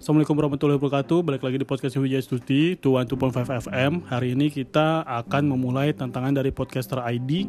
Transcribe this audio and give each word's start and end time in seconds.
Assalamualaikum 0.00 0.32
warahmatullahi 0.32 0.80
wabarakatuh. 0.80 1.18
Balik 1.20 1.44
lagi 1.44 1.60
di 1.60 1.68
podcast 1.68 2.00
Wijaya 2.00 2.24
Stuti 2.24 2.72
212.5 2.72 3.68
FM 3.68 3.92
Hari 4.08 4.32
ini 4.32 4.48
kita 4.48 5.04
akan 5.04 5.44
memulai 5.44 5.92
tantangan 5.92 6.40
dari 6.40 6.48
podcaster 6.48 7.04
ID 7.04 7.44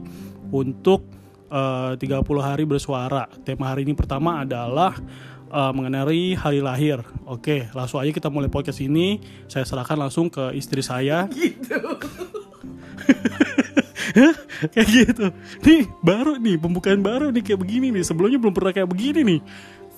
Untuk 0.51 1.07
eh, 1.47 1.95
30 1.95 2.03
hari 2.43 2.67
bersuara. 2.67 3.31
Tema 3.47 3.71
hari 3.71 3.87
ini 3.87 3.95
pertama 3.95 4.43
adalah 4.43 4.99
eh, 5.47 5.71
mengenai 5.71 6.35
hari 6.35 6.59
lahir. 6.59 6.99
Oke 7.23 7.71
langsung 7.71 8.03
aja 8.03 8.11
kita 8.11 8.27
mulai 8.27 8.51
podcast 8.51 8.83
ini. 8.83 9.23
Saya 9.47 9.63
serahkan 9.63 9.95
langsung 9.95 10.27
ke 10.27 10.51
istri 10.51 10.83
saya. 10.83 11.31
Gitu. 11.31 11.79
Kayak 14.75 14.87
gitu. 14.91 15.25
Nih 15.63 15.87
baru 16.03 16.35
nih 16.35 16.59
pembukaan 16.59 16.99
baru 16.99 17.31
nih 17.31 17.47
kayak 17.47 17.63
begini 17.63 17.95
nih. 17.95 18.03
Sebelumnya 18.03 18.43
belum 18.43 18.51
pernah 18.51 18.75
kayak 18.75 18.91
begini 18.91 19.23
nih 19.23 19.39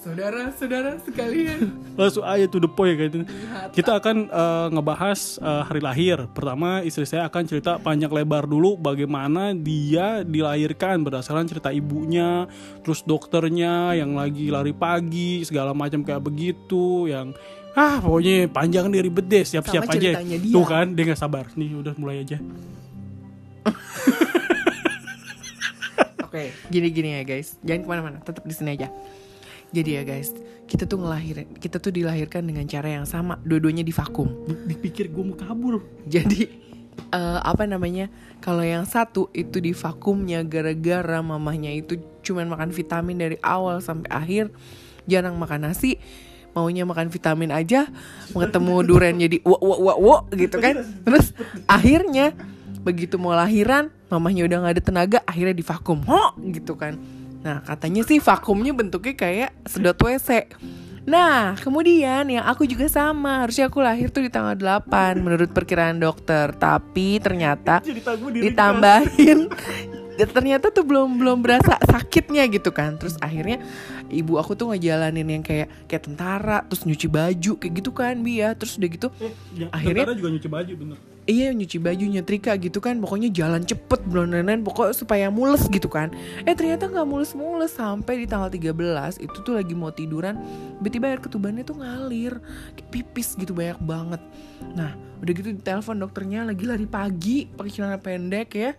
saudara-saudara 0.04 1.00
sekalian 1.08 1.72
langsung 2.00 2.28
aja 2.28 2.44
to 2.52 2.60
the 2.60 2.68
point 2.68 3.00
gitu. 3.00 3.24
Kita 3.72 4.04
akan 4.04 4.28
eh, 4.28 4.68
ngebahas 4.76 5.40
eh, 5.40 5.64
hari 5.64 5.80
lahir. 5.80 6.28
Pertama 6.36 6.84
istri 6.84 7.08
saya 7.08 7.32
akan 7.32 7.44
cerita 7.48 7.80
panjang 7.80 8.12
lebar 8.12 8.44
dulu 8.44 8.76
bagaimana 8.76 9.56
dia 9.56 10.28
dilahirkan 10.28 11.08
berdasarkan 11.08 11.48
cerita 11.48 11.72
ibunya, 11.72 12.52
terus 12.84 13.08
dokternya 13.08 13.96
yang 13.96 14.20
lagi 14.20 14.52
lari 14.52 14.76
pagi 14.76 15.48
segala 15.48 15.72
macam 15.72 16.04
kayak 16.04 16.20
begitu 16.20 17.08
yang 17.08 17.32
ah 17.74 17.98
pokoknya 18.04 18.52
panjang 18.52 18.92
deh 18.92 19.02
ribet 19.02 19.26
deh 19.26 19.44
siap-siap 19.48 19.88
aja. 19.88 20.20
dia. 20.20 20.38
Tuh 20.52 20.66
kan 20.68 20.92
dia 20.92 21.04
nggak 21.08 21.22
sabar. 21.22 21.48
Nih 21.56 21.80
udah 21.80 21.96
mulai 21.96 22.28
aja. 22.28 22.38
oke 26.34 26.50
gini-gini 26.74 27.22
ya 27.22 27.24
guys 27.24 27.62
jangan 27.62 27.86
ke 27.86 27.88
mana-mana 27.88 28.18
tetap 28.26 28.42
di 28.42 28.54
sini 28.58 28.74
aja 28.74 28.90
jadi 29.74 29.90
ya 30.00 30.04
guys 30.06 30.32
kita 30.70 30.88
tuh 30.88 31.02
ngelahirin 31.04 31.50
kita 31.60 31.78
tuh 31.82 31.92
dilahirkan 31.92 32.46
dengan 32.46 32.64
cara 32.70 32.88
yang 32.88 33.06
sama. 33.06 33.36
Dua-duanya 33.44 33.84
di 33.84 33.92
vakum. 33.92 34.32
Dipikir 34.70 35.12
gue 35.12 35.24
mau 35.24 35.36
kabur. 35.36 35.84
jadi 36.14 36.48
eh, 37.14 37.40
apa 37.44 37.68
namanya 37.68 38.08
kalau 38.40 38.64
yang 38.64 38.88
satu 38.88 39.28
itu 39.36 39.60
di 39.60 39.76
vakumnya 39.76 40.46
gara-gara 40.46 41.20
mamahnya 41.20 41.74
itu 41.74 42.00
cuman 42.24 42.48
makan 42.48 42.70
vitamin 42.72 43.18
dari 43.20 43.38
awal 43.44 43.84
sampai 43.84 44.10
akhir 44.10 44.54
jarang 45.04 45.36
makan 45.36 45.68
nasi 45.68 46.00
maunya 46.54 46.86
makan 46.86 47.10
vitamin 47.10 47.50
aja 47.50 47.90
ketemu 48.30 48.86
durian 48.86 49.18
jadi 49.18 49.42
wo 49.42 49.58
wo 49.58 49.76
wo 49.78 49.94
wo 50.00 50.18
gitu 50.38 50.58
kan. 50.62 50.80
Terus 51.04 51.34
akhirnya 51.66 52.32
begitu 52.84 53.16
mau 53.18 53.34
lahiran 53.34 53.90
mamahnya 54.12 54.46
udah 54.46 54.58
nggak 54.64 54.74
ada 54.80 54.84
tenaga 54.84 55.20
akhirnya 55.26 55.56
di 55.58 55.66
vakum. 55.66 56.06
Ho! 56.06 56.38
Gitu 56.40 56.78
kan 56.78 57.13
nah 57.44 57.60
katanya 57.60 58.02
sih 58.02 58.18
vakumnya 58.18 58.72
bentuknya 58.72 59.14
kayak 59.14 59.50
sedot 59.68 59.96
wc 59.96 60.48
Nah, 61.04 61.60
kemudian 61.60 62.24
yang 62.32 62.48
aku 62.48 62.64
juga 62.64 62.88
sama. 62.88 63.44
Harusnya 63.44 63.68
aku 63.68 63.84
lahir 63.84 64.08
tuh 64.08 64.24
di 64.24 64.32
tanggal 64.32 64.56
8 64.56 65.20
menurut 65.20 65.52
perkiraan 65.52 66.00
dokter. 66.00 66.56
Tapi 66.56 67.20
ternyata 67.20 67.84
ditambahin 68.32 69.52
ya, 70.16 70.26
ternyata 70.32 70.72
tuh 70.72 70.88
belum 70.88 71.20
belum 71.20 71.44
berasa 71.44 71.76
sakitnya 71.84 72.48
gitu 72.48 72.72
kan. 72.72 72.96
Terus 72.96 73.20
akhirnya 73.20 73.60
ibu 74.08 74.40
aku 74.40 74.56
tuh 74.56 74.72
ngejalanin 74.72 75.28
yang 75.28 75.44
kayak 75.44 75.68
kayak 75.92 76.08
tentara, 76.08 76.64
terus 76.64 76.88
nyuci 76.88 77.12
baju 77.12 77.52
kayak 77.60 77.74
gitu 77.84 77.92
kan, 77.92 78.16
Bi 78.24 78.40
ya. 78.40 78.56
Terus 78.56 78.80
udah 78.80 78.88
gitu 78.88 79.08
Ya, 79.60 79.68
Akhirnya- 79.76 80.08
tentara 80.08 80.16
juga 80.16 80.30
nyuci 80.32 80.48
baju 80.48 80.74
bener. 80.88 80.98
Iya 81.24 81.56
nyuci 81.56 81.80
baju 81.80 82.04
nyetrika 82.04 82.52
gitu 82.60 82.84
kan. 82.84 83.00
Pokoknya 83.00 83.32
jalan 83.32 83.64
cepet 83.64 84.04
belum 84.04 84.36
lain 84.36 84.60
Pokoknya 84.60 84.92
supaya 84.92 85.32
mules 85.32 85.64
gitu 85.72 85.88
kan. 85.88 86.12
Eh 86.44 86.52
ternyata 86.52 86.92
nggak 86.92 87.08
mules-mules. 87.08 87.72
Sampai 87.72 88.20
di 88.20 88.26
tanggal 88.28 88.52
13 88.52 89.24
Itu 89.24 89.40
tuh 89.40 89.56
lagi 89.56 89.72
mau 89.72 89.96
tiduran 89.96 90.36
Tiba-tiba 90.80 91.16
air 91.16 91.22
ketubannya 91.24 91.64
tuh 91.64 91.80
ngalir. 91.80 92.44
Kayak 92.76 92.88
pipis 92.92 93.40
gitu 93.40 93.56
banyak 93.56 93.80
banget. 93.80 94.22
Nah 94.76 94.92
udah 95.24 95.32
gitu 95.32 95.56
ditelepon 95.56 96.04
dokternya 96.04 96.44
Lagi 96.44 96.64
lari 96.68 96.88
pagi 96.88 97.48
pakai 97.48 97.72
celana 97.72 98.00
pendek 98.04 98.50
ya. 98.52 98.72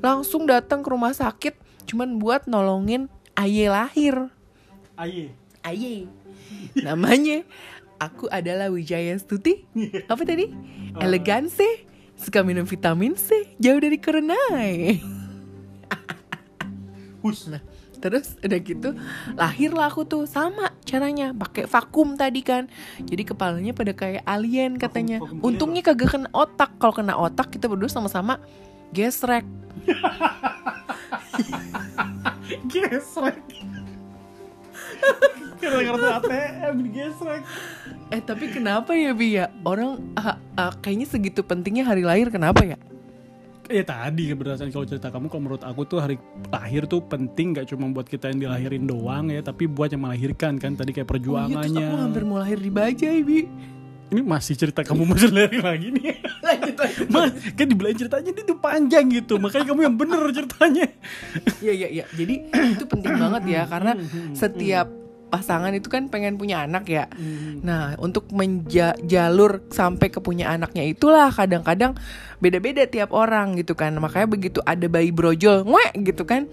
Langsung 0.00 0.48
datang 0.48 0.80
ke 0.80 0.88
rumah 0.88 1.12
sakit 1.12 1.84
Cuman 1.84 2.16
buat 2.16 2.48
nolongin 2.48 3.12
Aye 3.36 3.68
lahir. 3.68 4.32
Aye. 4.96 5.36
Aye. 5.60 6.08
Namanya 6.80 7.44
Aku 8.00 8.32
adalah 8.32 8.72
Wijaya 8.72 9.12
Stuti. 9.20 9.68
Apa 10.08 10.24
tadi? 10.24 10.48
Eleganse 10.96 11.89
Suka 12.20 12.44
minum 12.44 12.68
vitamin 12.68 13.16
C 13.16 13.56
Jauh 13.56 13.80
dari 13.80 13.96
kerenai 13.96 15.00
Hus. 17.24 17.48
Nah 17.52 17.64
Terus 18.00 18.40
udah 18.40 18.58
gitu 18.64 18.96
Lahirlah 19.36 19.92
aku 19.92 20.08
tuh 20.08 20.24
Sama 20.28 20.72
caranya 20.88 21.30
pakai 21.30 21.70
vakum 21.70 22.18
tadi 22.18 22.42
kan. 22.42 22.66
Jadi 22.98 23.22
kepalanya 23.22 23.70
pada 23.70 23.94
kayak 23.94 24.26
alien 24.26 24.74
katanya. 24.74 25.22
vakum 25.22 25.38
Untungnya 25.38 25.86
kagak 25.86 26.18
kena 26.18 26.26
otak. 26.34 26.74
Kalau 26.82 26.90
kena 26.90 27.14
otak 27.14 27.54
kita 27.54 27.70
berdua 27.70 27.86
sama-sama 27.86 28.42
Gesrek. 28.90 29.46
Gesrek. 32.72 33.38
Kira 35.60 35.78
kartu 35.84 36.08
ATM 36.08 36.74
digesrek 36.88 37.42
Eh 38.10 38.18
tapi 38.18 38.50
kenapa 38.50 38.90
ya 38.90 39.14
Bi 39.14 39.38
ya? 39.38 39.54
Orang 39.62 40.14
ah, 40.18 40.34
ah, 40.58 40.74
kayaknya 40.82 41.06
segitu 41.06 41.46
pentingnya 41.46 41.86
hari 41.86 42.02
lahir 42.02 42.26
Kenapa 42.26 42.66
ya? 42.66 42.74
Ya 43.70 43.86
tadi 43.86 44.34
berdasarkan 44.34 44.74
kalau 44.74 44.82
cerita 44.82 45.14
kamu 45.14 45.30
kalau 45.30 45.42
menurut 45.46 45.62
aku 45.62 45.86
tuh 45.86 46.02
hari 46.02 46.18
lahir 46.50 46.90
tuh 46.90 47.06
penting 47.06 47.54
gak 47.54 47.70
cuma 47.70 47.86
buat 47.94 48.02
kita 48.02 48.34
yang 48.34 48.50
dilahirin 48.50 48.82
doang 48.82 49.30
ya 49.30 49.46
tapi 49.46 49.70
buat 49.70 49.94
yang 49.94 50.02
melahirkan 50.02 50.58
kan? 50.58 50.74
Tadi 50.74 50.90
kayak 50.90 51.06
Oh 51.06 51.14
iya, 51.14 51.22
terus 51.22 51.22
perjuangannya. 51.22 51.86
aku 51.86 51.96
hampir 52.02 52.22
mau 52.26 52.38
lahir 52.42 52.58
di 52.58 52.70
Bajai 52.74 53.22
Bi. 53.22 53.46
Ini 54.10 54.26
masih 54.26 54.58
cerita 54.58 54.82
kamu 54.82 55.06
masih 55.06 55.30
lahir 55.30 55.62
lagi 55.62 55.94
nih. 55.94 56.18
Lanjut 56.50 56.74
lanjut 56.82 57.06
Mas, 57.14 57.30
kan 57.54 57.66
dibilang 57.70 57.94
ceritanya 57.94 58.30
ini 58.34 58.42
tuh 58.42 58.58
panjang 58.58 59.06
gitu. 59.06 59.38
Makanya 59.38 59.66
kamu 59.70 59.80
yang 59.86 59.94
bener 59.94 60.18
ceritanya. 60.34 60.86
Iya 61.62 61.72
iya 61.78 61.88
iya. 61.94 62.04
Jadi 62.10 62.34
itu 62.74 62.84
penting 62.90 63.14
banget 63.14 63.42
ya 63.46 63.62
karena 63.70 63.94
setiap 64.34 64.90
pasangan 65.30 65.70
itu 65.70 65.86
kan 65.86 66.10
pengen 66.10 66.34
punya 66.36 66.66
anak 66.66 66.90
ya. 66.90 67.06
Nah, 67.62 67.94
untuk 68.02 68.26
menjalur 68.34 69.62
sampai 69.70 70.10
ke 70.10 70.18
punya 70.18 70.50
anaknya 70.50 70.84
itulah 70.84 71.30
kadang-kadang 71.30 71.94
beda-beda 72.42 72.84
tiap 72.90 73.14
orang 73.14 73.54
gitu 73.56 73.78
kan. 73.78 73.94
Makanya 73.96 74.26
begitu 74.26 74.58
ada 74.66 74.90
bayi 74.90 75.14
brojol, 75.14 75.62
ngwe 75.62 75.94
gitu 76.02 76.26
kan. 76.26 76.50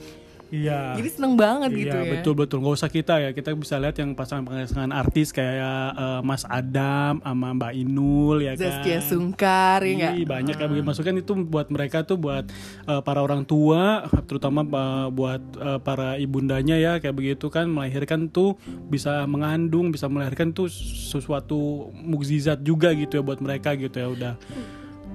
Iya. 0.49 0.95
Jadi 0.95 1.09
seneng 1.11 1.33
banget 1.35 1.69
gitu 1.75 1.95
Iya 1.97 2.03
ya. 2.03 2.11
betul 2.19 2.33
betul. 2.33 2.57
Nggak 2.63 2.75
usah 2.79 2.89
kita 2.89 3.13
ya. 3.19 3.29
Kita 3.31 3.51
bisa 3.53 3.75
lihat 3.77 3.95
yang 3.97 4.13
pasangan-pasangan 4.13 4.91
artis 4.91 5.31
kayak 5.31 5.87
eh, 5.93 6.21
Mas 6.23 6.43
Adam 6.47 7.19
sama 7.21 7.47
Mbak 7.55 7.73
Inul 7.75 8.37
ya 8.43 8.53
kan? 8.55 8.63
Zaskia 8.63 8.99
Sungkar 9.03 9.79
ya? 9.83 10.15
Ih, 10.15 10.23
banyak 10.23 10.55
yang 10.55 10.69
begitu. 10.71 10.85
Masukan 10.87 11.15
itu 11.19 11.31
buat 11.47 11.67
mereka 11.67 12.03
tuh 12.03 12.17
buat 12.17 12.47
eh, 12.87 13.01
para 13.03 13.19
orang 13.19 13.43
tua 13.43 14.07
terutama 14.25 14.63
eh, 14.63 15.07
buat 15.11 15.43
eh, 15.57 15.79
para 15.81 16.15
ibundanya 16.17 16.75
ya 16.75 16.99
kayak 16.99 17.15
begitu 17.15 17.47
kan. 17.47 17.67
Melahirkan 17.67 18.27
tuh 18.27 18.55
bisa 18.87 19.23
mengandung 19.27 19.91
bisa 19.91 20.07
melahirkan 20.07 20.51
tuh 20.51 20.67
sesuatu 20.71 21.91
mukjizat 21.93 22.63
juga 22.63 22.91
gitu 22.95 23.19
ya 23.19 23.23
buat 23.23 23.39
mereka 23.39 23.75
gitu 23.75 23.95
ya 23.97 24.07
udah 24.07 24.33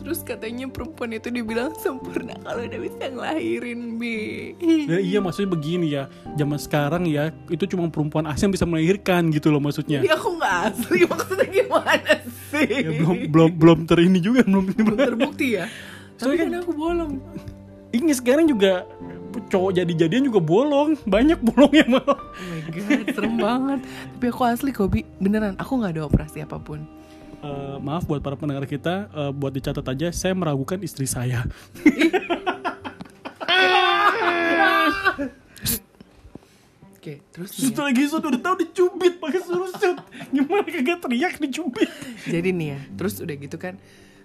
Terus 0.02 0.20
katanya 0.20 0.66
perempuan 0.66 1.14
itu 1.14 1.30
dibilang 1.30 1.70
sempurna 1.78 2.34
kalau 2.42 2.66
udah 2.66 2.80
bisa 2.82 3.06
ngelahirin 3.06 3.96
bi. 3.96 4.50
Ya, 4.60 4.98
iya 4.98 5.18
maksudnya 5.22 5.50
begini 5.50 5.86
ya 5.88 6.10
zaman 6.34 6.58
sekarang 6.58 7.06
ya 7.06 7.30
itu 7.46 7.64
cuma 7.70 7.86
perempuan 7.86 8.26
asing 8.26 8.50
yang 8.50 8.54
bisa 8.58 8.66
melahirkan 8.66 9.30
gitu 9.30 9.48
loh 9.48 9.62
maksudnya 9.62 10.02
Jadi 10.02 10.10
aku 10.10 10.28
nggak 10.36 10.56
asli 10.68 10.98
maksudnya 11.12 11.46
gimana 11.48 12.12
sih? 12.50 12.66
ya, 12.68 12.90
belum 12.98 13.16
belum 13.30 13.50
belum 13.56 13.78
terini 13.86 14.18
juga 14.18 14.42
belum 14.42 14.64
belum 14.74 14.98
terbukti 14.98 15.56
ya. 15.56 15.70
Tapi 16.18 16.38
Soalnya 16.38 16.44
kan 16.44 16.54
aku 16.60 16.72
bolong. 16.74 17.12
ini 17.92 18.12
sekarang 18.12 18.46
juga 18.46 18.82
cowok 19.48 19.70
jadi-jadian 19.74 20.28
juga 20.28 20.40
bolong 20.40 20.94
banyak 21.04 21.40
bolongnya 21.40 21.84
malah 21.88 22.18
Oh 22.20 22.46
my 22.52 22.60
god, 22.68 23.06
serem 23.10 23.34
banget. 23.36 23.80
Tapi 24.18 24.26
aku 24.28 24.42
asli 24.44 24.70
kok, 24.70 24.88
Bi. 24.88 25.02
Beneran, 25.18 25.56
aku 25.56 25.80
nggak 25.80 25.96
ada 25.96 26.02
operasi 26.04 26.44
apa 26.44 26.58
pun. 26.58 26.84
Eh, 27.42 27.76
maaf 27.82 28.06
buat 28.06 28.22
para 28.22 28.38
pendengar 28.38 28.62
kita 28.70 29.10
eh, 29.10 29.32
buat 29.34 29.50
dicatat 29.50 29.82
aja 29.82 30.14
saya 30.14 30.30
meragukan 30.30 30.78
istri 30.78 31.10
saya. 31.10 31.42
Oke, 36.94 37.18
terus 37.34 37.50
nih 37.58 37.74
Terus 37.74 37.82
lagi 37.82 38.02
sudah 38.06 38.30
udah 38.30 38.42
tahu 38.46 38.56
dicubit 38.62 39.18
pakai 39.18 39.42
surusut 39.42 39.98
gimana 40.30 40.62
kagak 40.70 41.02
teriak 41.02 41.34
dicubit. 41.42 41.90
Jadi 42.30 42.54
nih 42.54 42.78
ya, 42.78 42.80
terus 42.94 43.18
udah 43.18 43.34
gitu 43.34 43.58
kan 43.58 43.74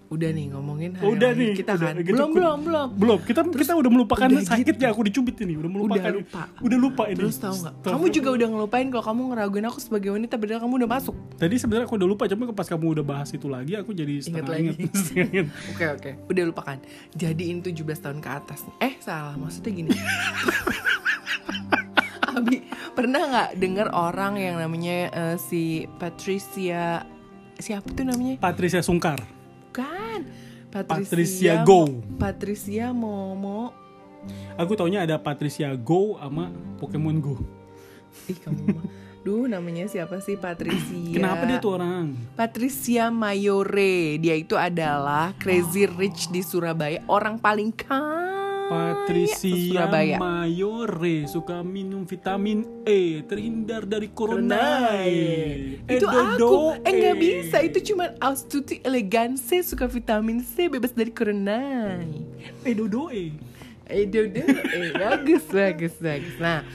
udah 0.08 0.30
nih 0.32 0.46
ngomongin 0.50 0.96
hari 0.96 1.08
udah 1.12 1.30
nih 1.32 1.50
kita 1.52 1.72
udah, 1.76 1.88
kan. 1.92 1.96
gitu. 2.00 2.12
belum, 2.16 2.30
belum, 2.32 2.58
belum. 2.64 2.88
belum 2.96 3.20
kita 3.28 3.40
kita 3.52 3.74
udah 3.76 3.92
melupakan 3.92 4.24
udah 4.26 4.40
sakitnya 4.42 4.88
gitu. 4.88 4.94
aku 4.96 5.02
dicubit 5.04 5.36
ini 5.44 5.54
udah 5.56 5.68
melupakan 5.68 6.00
Udah 6.00 6.16
lupa. 6.16 6.44
udah 6.64 6.78
lupa 6.80 7.04
ini 7.08 7.20
Terus 7.20 7.38
tahu 7.38 7.56
nggak? 7.60 7.74
Kamu 7.84 8.06
juga 8.10 8.30
udah 8.32 8.48
ngelupain 8.48 8.88
kalau 8.88 9.04
kamu 9.04 9.22
ngeraguin 9.30 9.66
aku 9.68 9.80
sebagai 9.80 10.10
wanita 10.16 10.34
padahal 10.36 10.62
kamu 10.64 10.74
udah 10.80 10.90
masuk. 10.90 11.16
tadi 11.36 11.56
sebenarnya 11.56 11.86
aku 11.86 11.96
udah 11.96 12.08
lupa 12.08 12.24
cuma 12.26 12.44
pas 12.52 12.68
kamu 12.68 12.86
udah 12.96 13.06
bahas 13.06 13.30
itu 13.30 13.48
lagi 13.48 13.74
aku 13.76 13.92
jadi 13.92 14.14
lagi. 14.24 14.62
inget, 14.64 14.78
inget. 15.28 15.48
Oke, 15.76 15.86
oke. 15.92 16.10
Udah 16.28 16.44
lupakan. 16.48 16.78
Jadiin 17.14 17.60
17 17.60 17.76
tahun 18.00 18.20
ke 18.20 18.30
atas. 18.32 18.64
Eh, 18.80 18.96
salah. 18.98 19.36
Maksudnya 19.36 19.72
gini. 19.74 19.92
Abi, 22.28 22.62
pernah 22.94 23.22
nggak 23.26 23.50
dengar 23.58 23.88
orang 23.92 24.38
yang 24.38 24.56
namanya 24.58 24.98
eh, 25.10 25.36
si 25.38 25.64
Patricia 25.98 27.02
siapa 27.58 27.90
tuh 27.90 28.06
namanya? 28.06 28.38
Patricia 28.38 28.80
Sungkar. 28.80 29.18
Kan 29.78 30.26
Patricia 30.74 31.62
Go. 31.62 31.86
Patricia 32.18 32.90
Momo. 32.90 33.70
Aku 34.58 34.74
taunya 34.74 35.06
ada 35.06 35.22
Patricia 35.22 35.70
Go 35.78 36.18
sama 36.18 36.50
Pokemon 36.82 37.22
Go. 37.22 37.38
Ih 38.26 38.42
kamu 38.42 38.74
mah. 38.74 38.86
Duh 39.22 39.46
namanya 39.46 39.86
siapa 39.86 40.18
sih 40.18 40.34
Patricia? 40.34 41.14
Kenapa 41.14 41.46
dia 41.46 41.62
tuh 41.62 41.78
orang? 41.78 42.18
Patricia 42.34 43.14
Mayore. 43.14 44.18
Dia 44.18 44.34
itu 44.34 44.58
adalah 44.58 45.38
Crazy 45.38 45.86
Rich 45.86 46.34
di 46.34 46.42
Surabaya, 46.42 47.06
orang 47.06 47.38
paling 47.38 47.70
kaya 47.70 48.66
Patricia 48.68 49.54
Surabaya. 49.54 50.18
Mayore 50.20 51.24
suka 51.30 51.64
minum 51.64 52.04
vitamin 52.04 52.84
E, 52.84 53.24
terhindar 53.24 53.88
dari 53.88 54.12
corona. 54.12 54.92
Itu 55.88 56.08
aku. 56.08 56.84
eh 56.84 56.92
nggak 56.92 57.18
bisa. 57.18 57.58
Itu 57.64 57.80
cuma 57.94 58.12
astuti 58.20 58.84
elegance 58.84 59.56
suka 59.64 59.88
vitamin 59.88 60.44
C 60.44 60.68
bebas 60.68 60.92
dari 60.92 61.12
corona. 61.16 61.96
Eh 62.68 62.76
dodo 62.76 63.08
e. 63.08 63.32
eh 63.88 64.04
dodo 64.04 64.44
eh 64.44 64.92
bagus 64.92 65.48
bagus 65.48 65.96
bagus. 65.96 66.36
Nah 66.44 66.68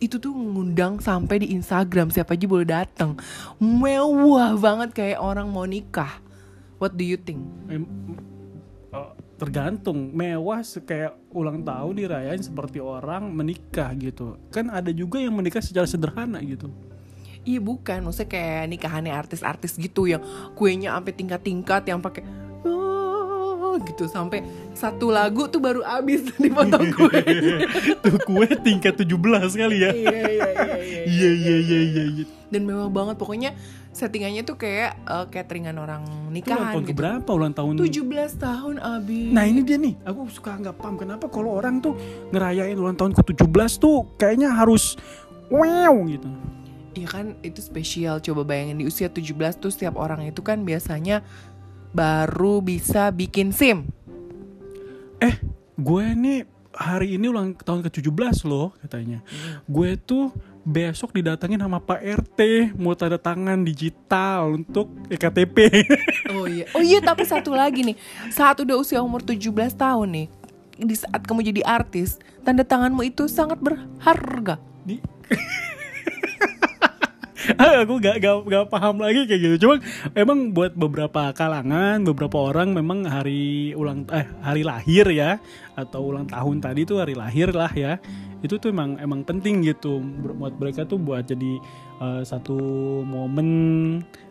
itu 0.00 0.16
tuh 0.16 0.32
ngundang 0.32 0.96
sampai 0.96 1.44
di 1.44 1.52
Instagram. 1.52 2.08
Siapa 2.08 2.32
aja 2.32 2.46
boleh 2.48 2.68
datang. 2.68 3.20
Mewah 3.60 4.56
banget 4.56 4.96
kayak 4.96 5.20
orang 5.20 5.52
mau 5.52 5.68
nikah. 5.68 6.24
What 6.80 6.96
do 6.96 7.04
you 7.04 7.20
think? 7.20 7.44
Eh, 7.68 7.84
tergantung. 9.36 10.08
Mewah 10.16 10.64
kayak 10.64 11.20
ulang 11.36 11.60
tahun 11.60 12.00
dirayain 12.00 12.40
seperti 12.40 12.80
orang 12.80 13.28
menikah 13.28 13.92
gitu. 14.00 14.40
Kan 14.48 14.72
ada 14.72 14.88
juga 14.88 15.20
yang 15.20 15.36
menikah 15.36 15.60
secara 15.60 15.84
sederhana 15.84 16.40
gitu 16.40 16.72
Iya 17.44 17.60
bukan, 17.60 18.08
maksudnya 18.08 18.28
kayak 18.32 18.62
nikahannya 18.72 19.12
artis-artis 19.12 19.76
gitu 19.76 20.08
yang 20.08 20.24
kuenya 20.56 20.96
sampai 20.96 21.12
tingkat-tingkat 21.12 21.82
yang 21.92 22.00
pakai 22.00 22.24
"Ah," 22.64 23.76
gitu 23.84 24.08
sampai 24.08 24.40
satu 24.72 25.12
lagu 25.12 25.44
tuh 25.52 25.60
baru 25.60 25.84
habis 25.84 26.24
dipotong 26.44 26.88
kue. 26.96 27.20
tuh 28.00 28.16
kue 28.24 28.48
tingkat 28.64 28.96
17 28.96 29.60
kali 29.60 29.76
ya 29.84 29.90
iya 29.92 30.20
iya 30.24 30.24
iya 30.24 30.76
iya. 30.80 31.02
iya 31.04 31.30
iya 31.44 31.56
iya 31.84 32.04
iya. 32.16 32.24
Dan 32.48 32.64
mewah 32.64 32.88
banget 32.88 33.20
pokoknya 33.20 33.52
settingannya 33.92 34.42
tuh 34.42 34.56
kayak 34.56 34.96
eh, 35.04 35.26
cateringan 35.28 35.76
orang 35.76 36.02
itu 36.02 36.10
ulang 36.10 36.32
nikahan 36.32 36.72
tahun 36.72 36.82
gitu. 36.82 36.90
keberapa 36.96 37.30
ulang 37.30 37.54
tahun 37.54 37.72
17 37.78 38.42
tahun 38.42 38.74
abis. 38.82 39.30
Nah 39.30 39.44
ini 39.46 39.60
dia 39.62 39.78
nih, 39.78 39.94
aku 40.02 40.20
suka 40.32 40.50
nggak 40.58 40.76
paham 40.80 40.96
kenapa 40.98 41.26
kalau 41.30 41.54
orang 41.54 41.78
tuh 41.78 41.94
ngerayain 42.34 42.74
ulang 42.74 42.96
tahun 42.98 43.12
ke-17 43.14 43.70
tuh 43.78 44.08
kayaknya 44.18 44.50
harus 44.50 44.98
wow 45.52 45.94
gitu. 46.08 46.26
Iya 46.94 47.08
kan 47.10 47.26
itu 47.42 47.58
spesial 47.58 48.22
coba 48.22 48.46
bayangin 48.46 48.78
di 48.78 48.86
usia 48.86 49.10
17 49.10 49.34
tuh 49.58 49.70
setiap 49.74 49.98
orang 49.98 50.30
itu 50.30 50.40
kan 50.46 50.62
biasanya 50.62 51.26
baru 51.90 52.62
bisa 52.62 53.10
bikin 53.10 53.50
SIM. 53.50 53.90
Eh, 55.18 55.38
gue 55.78 56.04
nih 56.14 56.46
hari 56.74 57.14
ini 57.18 57.30
ulang 57.30 57.54
tahun 57.54 57.86
ke-17 57.86 58.46
loh 58.46 58.74
katanya. 58.82 59.22
Gue 59.66 59.94
tuh 59.98 60.34
besok 60.66 61.14
didatengin 61.14 61.60
sama 61.60 61.78
Pak 61.78 62.00
RT 62.02 62.40
mau 62.80 62.96
tanda 62.98 63.18
tangan 63.20 63.62
digital 63.62 64.58
untuk 64.58 64.90
EKTP. 65.10 65.56
Oh 66.34 66.50
iya. 66.50 66.66
Oh 66.74 66.82
iya 66.82 66.98
tapi 66.98 67.22
satu 67.22 67.54
lagi 67.54 67.86
nih. 67.86 67.96
Saat 68.34 68.58
udah 68.58 68.74
usia 68.74 68.98
umur 68.98 69.22
17 69.22 69.54
tahun 69.78 70.08
nih, 70.10 70.26
di 70.82 70.94
saat 70.98 71.22
kamu 71.22 71.46
jadi 71.54 71.62
artis, 71.62 72.18
tanda 72.42 72.66
tanganmu 72.66 73.06
itu 73.06 73.30
sangat 73.30 73.62
berharga. 73.62 74.58
Di 74.82 74.98
aku 77.84 78.00
gak, 78.00 78.16
gak, 78.20 78.36
gak 78.48 78.66
paham 78.72 78.96
lagi 79.00 79.28
kayak 79.28 79.40
gitu. 79.40 79.56
Cuma 79.66 79.80
emang 80.16 80.52
buat 80.56 80.72
beberapa 80.72 81.30
kalangan, 81.36 82.02
beberapa 82.04 82.50
orang 82.50 82.72
memang 82.72 83.04
hari 83.04 83.72
ulang 83.76 84.08
eh 84.10 84.26
hari 84.40 84.62
lahir 84.64 85.06
ya 85.12 85.38
atau 85.74 86.14
ulang 86.14 86.26
tahun 86.28 86.62
tadi 86.62 86.86
tuh 86.88 87.04
hari 87.04 87.14
lahir 87.16 87.52
lah 87.52 87.72
ya. 87.72 88.00
Itu 88.44 88.60
tuh 88.60 88.72
emang 88.72 89.00
emang 89.00 89.24
penting 89.24 89.64
gitu 89.64 90.00
buat 90.36 90.56
mereka 90.60 90.84
tuh 90.84 91.00
buat 91.00 91.24
jadi 91.24 91.60
eh, 92.00 92.22
satu 92.24 92.56
momen 93.04 93.48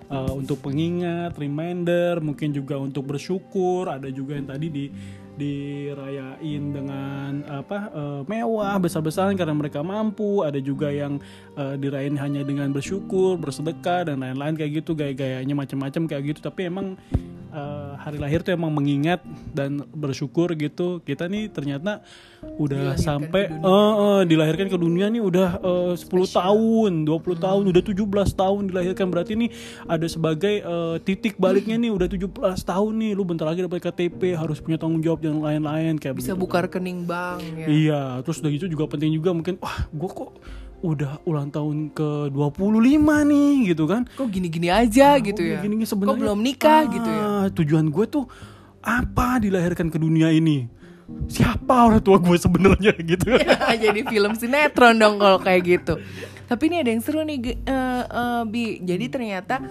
eh, 0.09 0.33
untuk 0.33 0.61
pengingat, 0.65 1.37
reminder, 1.37 2.21
mungkin 2.21 2.53
juga 2.53 2.77
untuk 2.77 3.09
bersyukur. 3.09 3.89
Ada 3.89 4.09
juga 4.13 4.37
yang 4.37 4.47
tadi 4.49 4.67
di 4.69 4.85
dirayain 5.33 6.63
dengan 6.69 7.41
apa 7.49 7.89
eh, 7.89 8.21
mewah 8.29 8.77
besar-besaran 8.77 9.33
karena 9.33 9.55
mereka 9.57 9.81
mampu. 9.81 10.45
Ada 10.45 10.61
juga 10.61 10.93
yang 10.93 11.17
eh, 11.57 11.75
dirayain 11.77 12.17
hanya 12.17 12.41
dengan 12.45 12.69
bersyukur 12.69 13.37
bersedekah 13.41 14.13
dan 14.13 14.21
lain-lain 14.21 14.53
kayak 14.57 14.83
gitu 14.83 14.93
gaya-gayanya 14.93 15.55
macam-macam 15.57 16.01
kayak 16.05 16.23
gitu. 16.33 16.39
Tapi 16.45 16.69
emang 16.69 16.99
eh, 17.53 17.91
hari 17.95 18.17
lahir 18.17 18.41
tuh 18.41 18.51
emang 18.51 18.73
mengingat 18.73 19.21
dan 19.49 19.85
bersyukur 19.87 20.51
gitu 20.53 20.99
kita 20.99 21.25
nih 21.25 21.47
ternyata 21.47 22.01
udah 22.43 22.91
Dilahirkan 22.91 22.99
sampai 22.99 23.43
eh, 23.47 23.93
eh, 23.95 24.21
dilahirkan 24.25 24.67
ke 24.67 24.75
dunia 24.75 25.07
nih 25.07 25.21
udah 25.21 25.49
eh, 25.61 25.93
10 25.95 26.09
tahun 26.11 26.91
20 27.05 27.13
tahun 27.39 27.63
udah 27.69 27.83
17 27.85 28.03
tahun 28.33 28.61
dilahirkan 28.67 29.07
berarti 29.07 29.33
nih 29.37 29.49
ada 29.85 30.05
sebagai 30.05 30.55
eh, 30.59 30.95
titik 31.01 31.37
baliknya 31.37 31.77
nih 31.77 31.89
udah 31.89 32.07
17 32.09 32.33
tahun 32.59 32.93
nih 32.97 33.11
lu 33.13 33.23
bentar 33.23 33.45
lagi 33.45 33.61
dapat 33.61 33.79
KTP 33.79 34.33
harus 34.33 34.57
punya 34.57 34.75
tanggung 34.75 34.99
jawab 34.99 35.21
dan 35.21 35.39
lain-lain 35.39 35.95
kayak 35.95 36.17
Bisa 36.17 36.33
begitu. 36.33 36.41
buka 36.41 36.57
rekening 36.65 37.05
bank 37.05 37.39
ya. 37.55 37.67
Iya, 37.69 38.01
terus 38.21 38.41
udah 38.41 38.51
gitu 38.51 38.65
juga 38.67 38.89
penting 38.89 39.13
juga 39.13 39.31
mungkin 39.31 39.55
wah 39.59 39.87
gue 39.87 40.09
kok 40.09 40.31
udah 40.83 41.23
ulang 41.23 41.47
tahun 41.47 41.95
ke 41.95 42.27
25 42.27 42.99
nih 43.23 43.71
gitu 43.71 43.87
kan. 43.87 44.03
Kok 44.03 44.27
gini-gini 44.27 44.67
aja 44.67 45.15
gitu 45.15 45.39
Oh, 45.39 45.47
ya. 45.47 45.63
gini-gini 45.63 45.87
Kok 45.87 45.95
sebenarnya, 45.95 46.19
belum 46.19 46.39
nikah 46.43 46.81
ah, 46.83 46.91
gitu 46.91 47.07
ya. 47.09 47.23
Tujuan 47.51 47.91
gue 47.91 48.05
tuh 48.07 48.25
apa 48.83 49.39
dilahirkan 49.39 49.87
ke 49.87 49.97
dunia 49.99 50.31
ini? 50.31 50.67
Siapa 51.27 51.87
orang 51.89 51.99
tua 51.99 52.19
gue 52.19 52.37
sebenarnya 52.39 52.95
gitu. 53.11 53.35
Jadi 53.83 54.01
film 54.07 54.33
sinetron 54.35 54.95
dong 54.99 55.19
kalau 55.19 55.39
kayak 55.39 55.61
gitu. 55.63 55.99
Tapi 56.47 56.63
ini 56.69 56.83
ada 56.83 56.89
yang 56.91 57.01
seru 57.01 57.23
nih, 57.23 57.39
eh, 57.43 58.03
eh, 58.03 58.43
Bi. 58.47 58.79
Jadi 58.83 59.05
ternyata 59.09 59.63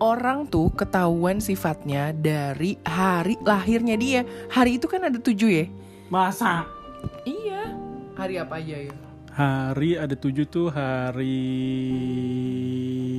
orang 0.00 0.48
tuh 0.48 0.72
ketahuan 0.72 1.38
sifatnya 1.38 2.10
dari 2.16 2.80
hari 2.82 3.36
lahirnya 3.44 3.96
dia. 4.00 4.20
Hari 4.50 4.80
itu 4.80 4.88
kan 4.88 5.06
ada 5.06 5.20
tujuh 5.20 5.50
ya. 5.52 5.66
Masa? 6.08 6.66
Iya. 7.22 7.76
Hari 8.16 8.34
apa 8.40 8.58
aja 8.58 8.76
ya? 8.88 8.92
Hari 9.30 9.94
ada 9.94 10.16
tujuh 10.18 10.44
tuh 10.50 10.68
hari 10.74 11.38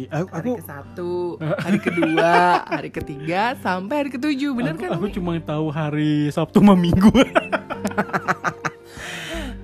aku, 0.07 0.29
Hari 0.31 0.49
aku 0.49 0.57
ke 0.57 0.65
satu, 0.65 1.11
hari 1.37 1.79
kedua, 1.83 2.33
hari 2.65 2.89
ketiga, 2.89 3.53
sampai 3.59 3.95
hari 4.05 4.09
ketujuh, 4.15 4.55
bener 4.55 4.73
aku, 4.79 4.83
kan? 4.87 4.91
aku 4.97 5.07
cuma 5.13 5.35
tahu 5.43 5.67
hari 5.69 6.31
Sabtu 6.33 6.63
sama 6.63 6.73
Minggu. 6.73 7.11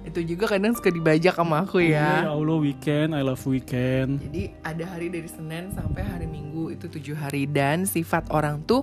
Itu 0.10 0.34
juga 0.34 0.50
kadang 0.50 0.74
suka 0.74 0.90
dibajak 0.90 1.38
sama 1.38 1.62
aku 1.62 1.78
Ya 1.78 2.26
ya. 2.26 2.34
Allah 2.34 2.58
weekend, 2.58 3.14
I 3.14 3.22
love 3.22 3.46
weekend. 3.46 4.18
Jadi 4.18 4.50
ada 4.66 4.84
hari 4.90 5.14
dari 5.14 5.30
Senin 5.30 5.70
sampai 5.78 6.02
hari 6.02 6.26
Minggu 6.26 6.74
itu 6.74 6.90
tujuh 6.90 7.14
hari 7.14 7.46
dan 7.46 7.86
sifat 7.86 8.26
orang 8.34 8.66
tuh 8.66 8.82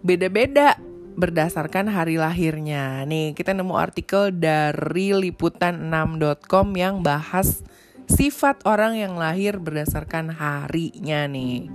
beda-beda 0.00 0.80
berdasarkan 1.14 1.92
hari 1.92 2.16
lahirnya. 2.18 3.04
Nih 3.04 3.36
kita 3.36 3.52
nemu 3.54 3.76
artikel 3.76 4.32
dari 4.34 5.12
liputan6.com 5.12 6.66
yang 6.74 7.04
bahas 7.04 7.62
sifat 8.08 8.64
orang 8.68 8.98
yang 8.98 9.14
lahir 9.16 9.56
berdasarkan 9.58 10.32
harinya 10.34 11.26
nih. 11.28 11.68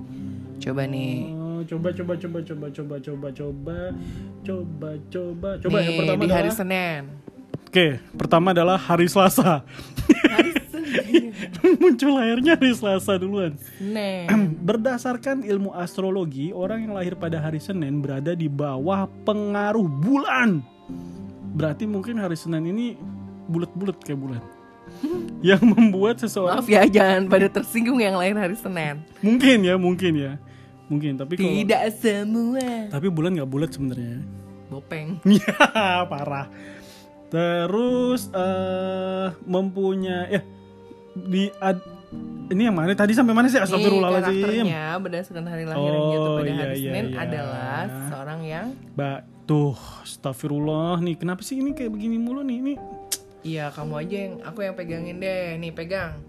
Coba 0.60 0.86
nih. 0.86 1.32
Oh, 1.34 1.62
coba 1.66 1.90
coba 1.96 2.14
coba 2.20 2.40
coba 2.44 2.68
coba 2.72 2.96
coba 3.00 3.28
coba 3.32 3.80
coba 4.44 4.90
coba 5.12 5.50
coba 5.60 5.78
nih, 5.80 5.86
yang 5.88 6.00
pertama 6.04 6.22
di 6.24 6.32
hari 6.32 6.50
adalah 6.50 6.60
Senin. 6.60 7.02
Oke, 7.70 7.88
pertama 8.18 8.48
adalah 8.50 8.78
hari 8.82 9.06
Selasa. 9.06 9.62
Hari 10.26 10.52
Senin. 10.74 11.24
Muncul 11.82 12.18
lahirnya 12.18 12.58
hari 12.58 12.74
Selasa 12.74 13.16
duluan. 13.22 13.54
Senin. 13.78 14.26
Berdasarkan 14.68 15.46
ilmu 15.46 15.72
astrologi, 15.78 16.50
orang 16.50 16.90
yang 16.90 16.94
lahir 16.98 17.14
pada 17.14 17.38
hari 17.38 17.62
Senin 17.62 18.02
berada 18.02 18.34
di 18.34 18.50
bawah 18.50 19.06
pengaruh 19.24 19.86
bulan. 19.86 20.66
Berarti 21.54 21.86
mungkin 21.86 22.18
hari 22.18 22.36
Senin 22.36 22.66
ini 22.74 22.98
bulat-bulat 23.50 24.02
kayak 24.02 24.20
bulan. 24.20 24.59
yang 25.50 25.62
membuat 25.62 26.18
seseorang 26.18 26.60
Maaf 26.60 26.68
ya 26.68 26.84
jangan 26.86 27.26
pada 27.26 27.48
tersinggung 27.48 27.98
yang 27.98 28.14
lahir 28.14 28.36
hari 28.36 28.54
Senin. 28.54 29.00
mungkin 29.20 29.58
ya, 29.62 29.76
mungkin 29.76 30.14
ya. 30.14 30.34
Mungkin, 30.86 31.16
tapi 31.16 31.38
kalau 31.38 31.54
Tidak 31.54 31.84
semua. 31.96 32.90
tapi 32.90 33.08
bulan 33.08 33.34
nggak 33.34 33.46
bulat 33.48 33.70
sebenarnya. 33.70 34.26
Bopeng. 34.68 35.22
Ya 35.38 36.02
parah. 36.04 36.50
Terus 37.30 38.26
eh 38.32 39.28
mempunyai 39.44 40.30
ya 40.32 40.42
di 41.16 41.54
ad- 41.56 41.86
ini 42.50 42.66
yang 42.66 42.74
mana 42.74 42.90
tadi 42.92 43.14
sampai 43.14 43.38
mana 43.38 43.46
sih 43.46 43.62
Astagfirullahaladzim. 43.62 44.42
karakternya 44.42 44.98
berdasarkan 44.98 45.46
hari 45.46 45.64
lahirnya 45.64 45.94
Oh, 46.10 46.26
tuh 46.26 46.34
pada 46.36 46.50
iya, 46.50 46.58
hari 46.60 46.74
iya, 46.76 46.90
Senin 46.90 47.06
iya. 47.06 47.18
adalah 47.22 47.82
seorang 48.10 48.40
yang 48.42 48.66
Mbak 48.92 49.20
tuh 49.46 49.78
Astagfirullah 50.02 50.98
nih 51.00 51.16
kenapa 51.16 51.42
sih 51.42 51.56
ini 51.56 51.70
kayak 51.72 51.94
begini 51.94 52.18
mulu 52.18 52.42
nih 52.42 52.58
ini 52.60 52.74
Iya 53.40 53.72
kamu 53.72 53.94
aja 54.04 54.16
yang 54.28 54.34
aku 54.44 54.60
yang 54.62 54.76
pegangin 54.76 55.18
deh. 55.18 55.56
Nih 55.56 55.72
pegang. 55.72 56.20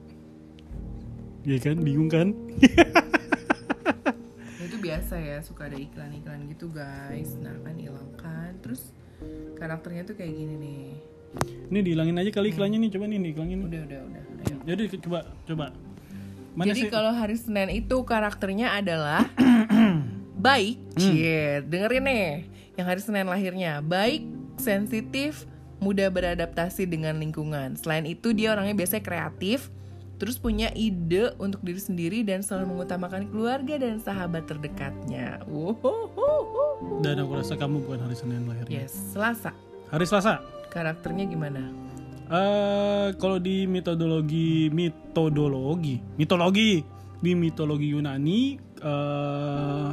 Ya 1.43 1.57
kan? 1.59 1.77
Bingung 1.81 2.07
kan? 2.07 2.31
Itu 4.61 4.77
biasa 4.79 5.17
biasa 5.17 5.17
ya 5.19 5.39
suka 5.43 5.67
ada 5.67 5.77
iklan-iklan 5.77 6.47
gitu 6.53 6.71
guys. 6.71 7.35
Nah 7.41 7.57
kan 7.65 7.75
hilangkan 7.75 8.53
terus 8.61 8.93
karakternya 9.59 10.07
tuh 10.07 10.15
kayak 10.15 10.33
gini 10.33 10.55
nih. 10.57 10.87
Ini 11.71 11.79
dihilangin 11.87 12.19
aja 12.19 12.31
kali 12.35 12.51
iklannya 12.51 12.79
nih, 12.83 12.91
coba 12.91 13.05
nih 13.07 13.19
dihilangin. 13.23 13.59
udah 13.67 13.81
udah 13.87 14.01
udah. 14.07 14.23
Ayo. 14.47 14.57
Jadi 14.67 14.83
coba 15.03 15.19
coba. 15.47 15.67
Mana 16.51 16.67
jadi 16.75 16.83
sih? 16.87 16.91
kalau 16.91 17.13
hari 17.15 17.37
Senin 17.39 17.71
itu 17.71 17.97
karakternya 18.03 18.75
adalah 18.75 19.23
baik 20.47 20.83
Hmm. 20.99 21.17
cie 21.17 21.63
dengerin 21.65 22.05
nih 22.05 22.29
yang 22.77 22.87
hari 22.87 23.01
Senin 23.01 23.27
lahirnya. 23.31 23.79
Baik 23.81 24.27
sensitif 24.59 25.47
mudah 25.81 26.13
beradaptasi 26.13 26.85
dengan 26.87 27.19
lingkungan 27.19 27.75
selain 27.81 28.05
itu 28.05 28.37
dia 28.37 28.53
orangnya 28.53 28.77
biasanya 28.77 29.03
kreatif 29.03 29.73
terus 30.21 30.37
punya 30.37 30.69
ide 30.77 31.33
untuk 31.41 31.65
diri 31.65 31.81
sendiri 31.81 32.21
dan 32.21 32.45
selalu 32.45 32.77
mengutamakan 32.77 33.25
keluarga 33.33 33.81
dan 33.81 33.97
sahabat 34.05 34.45
terdekatnya. 34.45 35.41
Dan 37.01 37.25
aku 37.25 37.33
rasa 37.41 37.57
kamu 37.57 37.81
bukan 37.89 38.05
hari 38.05 38.17
Senin 38.21 38.45
lahirnya. 38.45 38.85
yes 38.85 39.17
Selasa 39.17 39.57
Hari 39.89 40.05
Selasa. 40.05 40.45
karakternya 40.69 41.25
gimana 41.25 41.73
Eh 42.31 43.11
kalau 43.19 43.43
di 43.43 43.67
metodologi 43.67 44.71
metodologi 44.71 45.99
mitologi 46.15 46.79
di 47.19 47.33
mitologi 47.35 47.91
Yunani 47.91 48.41
eh 48.79 49.89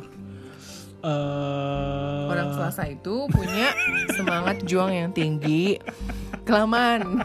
eh 1.03 2.25
Orang 2.27 2.49
Selasa 2.53 2.83
itu 2.89 3.29
punya 3.31 3.71
semangat 4.13 4.61
juang 4.67 4.91
yang 4.91 5.09
tinggi. 5.13 5.79
Kelamaan. 6.43 7.23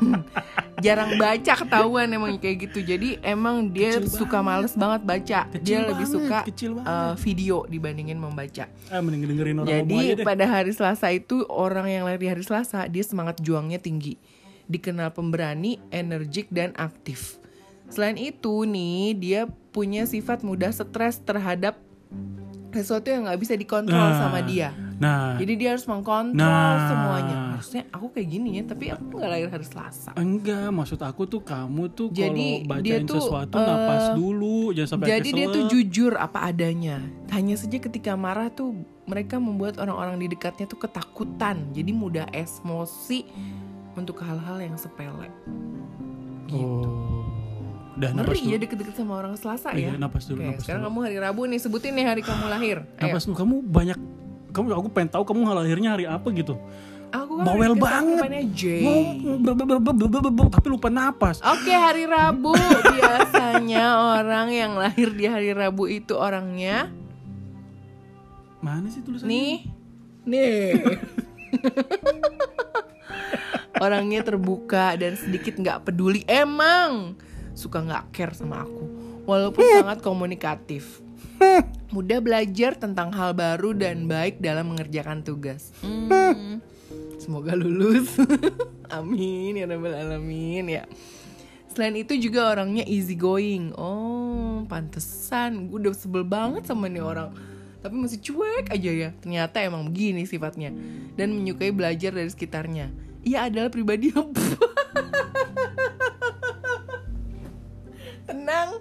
Jarang 0.83 1.15
baca 1.15 1.53
ketahuan 1.55 2.11
emang 2.11 2.39
kayak 2.43 2.71
gitu. 2.71 2.83
Jadi 2.83 3.23
emang 3.23 3.71
dia 3.71 4.03
suka 4.03 4.43
males 4.43 4.75
banget 4.75 5.03
baca. 5.07 5.41
dia 5.63 5.79
lebih 5.87 6.07
banget, 6.11 6.17
suka 6.17 6.39
kecil 6.49 6.71
banget. 6.79 6.91
uh, 6.91 7.15
video 7.15 7.57
dibandingin 7.71 8.19
membaca. 8.19 8.67
eh 8.67 9.01
mending 9.01 9.31
dengerin 9.31 9.57
orang 9.63 9.71
Jadi 9.71 10.27
pada 10.27 10.45
hari 10.49 10.75
Selasa 10.75 11.07
itu 11.15 11.47
orang 11.47 11.87
yang 11.87 12.03
lahir 12.03 12.19
di 12.19 12.29
hari 12.31 12.43
Selasa 12.43 12.91
dia 12.91 13.05
semangat 13.07 13.39
juangnya 13.39 13.79
tinggi. 13.79 14.19
Dikenal 14.67 15.15
pemberani, 15.15 15.79
energik 15.95 16.51
dan 16.51 16.75
aktif. 16.75 17.39
Selain 17.93 18.17
itu 18.19 18.65
nih 18.67 19.15
dia 19.15 19.41
punya 19.71 20.09
sifat 20.09 20.43
mudah 20.43 20.73
stres 20.75 21.21
terhadap 21.23 21.79
sesuatu 22.73 23.07
yang 23.07 23.29
nggak 23.29 23.37
bisa 23.37 23.55
dikontrol 23.55 24.01
Nah. 24.01 24.17
sama 24.17 24.41
dia. 24.41 24.73
Nah, 24.97 25.35
Jadi 25.35 25.53
dia 25.59 25.75
harus 25.75 25.83
mengkontrol 25.85 26.39
Nah. 26.39 26.87
semuanya. 26.87 27.37
Harusnya 27.59 27.83
aku 27.91 28.07
kayak 28.15 28.29
gini 28.29 28.49
ya, 28.57 28.63
tapi 28.65 28.85
aku 28.89 29.03
nggak 29.13 29.31
lahir 29.31 29.49
hari 29.51 29.67
Selasa. 29.67 30.11
enggak 30.15 30.71
maksud 30.71 31.01
aku 31.03 31.27
tuh 31.27 31.43
kamu 31.43 31.91
tuh 31.91 32.09
Jadi, 32.15 32.63
kalau 32.65 32.81
dia 32.81 32.95
bacain 33.03 33.07
tuh, 33.11 33.17
sesuatu 33.19 33.57
eh, 33.59 33.67
napas 33.67 34.05
dulu, 34.15 34.57
jangan 34.71 34.91
sampai 34.95 35.07
Jadi 35.11 35.29
dia 35.35 35.47
tuh 35.51 35.65
jujur 35.67 36.13
apa 36.15 36.39
adanya. 36.47 37.03
Hanya 37.35 37.59
saja 37.59 37.77
ketika 37.77 38.15
marah 38.15 38.47
tuh 38.49 38.79
mereka 39.03 39.43
membuat 39.43 39.83
orang-orang 39.83 40.23
di 40.23 40.31
dekatnya 40.31 40.71
tuh 40.71 40.79
ketakutan. 40.79 41.75
Jadi 41.75 41.91
mudah 41.91 42.31
emosi 42.31 43.27
untuk 43.99 44.23
hal-hal 44.23 44.63
yang 44.63 44.79
sepele. 44.79 45.27
Gitu. 46.47 46.87
Oh. 46.87 47.22
Udah 47.93 48.11
napas 48.11 48.33
Ngeri 48.33 48.41
dulu. 48.41 48.49
ya 48.49 48.59
deket-deket 48.59 48.95
sama 48.95 49.17
orang 49.17 49.37
Selasa 49.37 49.71
Iya, 49.71 49.87
ya. 49.87 49.97
napas 49.97 50.25
dulu, 50.25 50.39
Oke, 50.39 50.49
napas 50.49 50.63
sekarang 50.63 50.81
dulu. 50.81 50.91
kamu 50.91 51.03
hari 51.03 51.19
Rabu 51.19 51.45
nih, 51.45 51.59
sebutin 51.59 51.93
nih 51.93 52.07
hari 52.07 52.21
kamu 52.21 52.47
lahir. 52.47 52.77
Ayo. 52.97 53.05
Napas 53.05 53.25
dulu. 53.25 53.37
Kamu 53.37 53.63
banyak 53.63 53.99
kamu 54.49 54.67
aku 54.71 54.89
pengen 54.91 55.11
tahu 55.11 55.25
kamu 55.25 55.51
lahirnya 55.51 55.91
hari 55.91 56.05
apa 56.05 56.31
gitu. 56.31 56.57
Aku 57.11 57.37
kan 57.37 57.45
Bawel 57.45 57.73
banget. 57.77 58.25
tapi 60.51 60.67
lupa 60.67 60.89
napas. 60.89 61.39
Oke 61.43 61.69
hari 61.69 62.05
Rabu 62.05 62.53
biasanya 62.91 64.17
orang 64.17 64.49
yang 64.49 64.75
lahir 64.75 65.11
di 65.11 65.25
hari 65.25 65.53
Rabu 65.53 65.87
itu 65.87 66.15
orangnya 66.15 66.91
Mana 68.59 68.89
sih 68.89 69.01
tulisannya? 69.01 69.29
nih 69.29 69.53
nih 70.23 70.71
orangnya 73.79 74.23
terbuka 74.23 74.95
dan 74.95 75.15
sedikit 75.15 75.55
nggak 75.55 75.85
peduli 75.85 76.23
emang 76.25 77.13
suka 77.53 77.85
nggak 77.85 78.05
care 78.13 78.35
sama 78.35 78.65
aku 78.65 78.85
walaupun 79.25 79.63
sangat 79.81 79.99
komunikatif 80.03 81.01
mudah 81.95 82.19
belajar 82.23 82.75
tentang 82.79 83.13
hal 83.13 83.37
baru 83.37 83.77
dan 83.77 84.09
baik 84.09 84.41
dalam 84.41 84.73
mengerjakan 84.73 85.23
tugas 85.23 85.75
Hmm, 85.83 86.59
semoga 87.21 87.53
lulus 87.53 88.17
amin 88.97 89.61
ya 89.61 89.67
rabbal 89.69 89.95
alamin 89.95 90.67
ya 90.81 90.85
Selain 91.73 91.97
itu 91.97 92.13
juga 92.21 92.53
orangnya 92.53 92.85
easy 92.85 93.17
going. 93.17 93.73
Oh, 93.81 94.61
pantesan. 94.69 95.73
Gue 95.73 95.81
udah 95.81 95.97
sebel 95.97 96.21
banget 96.21 96.69
sama 96.69 96.85
nih 96.85 97.01
orang. 97.01 97.33
Tapi 97.81 97.97
masih 97.97 98.21
cuek 98.21 98.69
aja 98.69 98.91
ya. 98.93 99.09
Ternyata 99.25 99.65
emang 99.65 99.89
begini 99.89 100.29
sifatnya. 100.29 100.69
Dan 101.17 101.33
menyukai 101.33 101.73
belajar 101.73 102.13
dari 102.13 102.29
sekitarnya. 102.29 102.93
Ia 103.25 103.49
adalah 103.49 103.73
pribadi 103.73 104.13
yang 104.13 104.37
tenang 108.33 108.81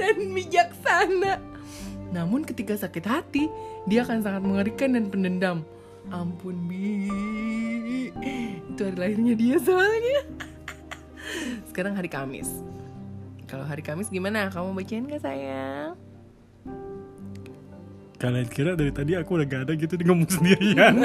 dan 0.00 0.16
bijaksana. 0.32 1.36
Namun 2.10 2.42
ketika 2.48 2.74
sakit 2.74 3.04
hati, 3.04 3.44
dia 3.84 4.02
akan 4.02 4.24
sangat 4.24 4.42
mengerikan 4.42 4.96
dan 4.96 5.12
pendendam. 5.12 5.62
Ampun 6.08 6.56
Bi, 6.64 7.06
itu 8.72 8.80
hari 8.80 8.96
lahirnya 8.96 9.36
dia 9.36 9.56
soalnya. 9.60 10.20
Sekarang 11.68 11.94
hari 11.94 12.08
Kamis. 12.08 12.48
Kalau 13.46 13.68
hari 13.68 13.84
Kamis 13.84 14.08
gimana? 14.08 14.48
Kamu 14.48 14.74
bacain 14.74 15.06
gak 15.06 15.22
sayang? 15.22 15.94
Kalian 18.16 18.48
kira 18.50 18.74
dari 18.74 18.90
tadi 18.90 19.12
aku 19.14 19.38
udah 19.38 19.46
gak 19.46 19.62
ada 19.68 19.72
gitu 19.76 19.94
di 19.94 20.04
ngomong 20.08 20.26
sendirian. 20.26 21.04